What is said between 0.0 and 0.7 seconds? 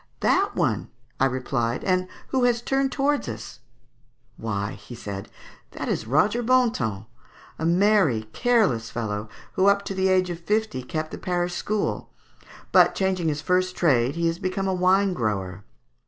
"That